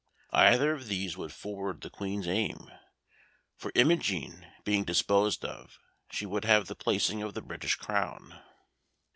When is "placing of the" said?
6.73-7.41